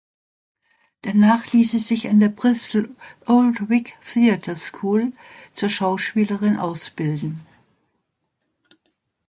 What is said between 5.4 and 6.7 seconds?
zur Schauspielerin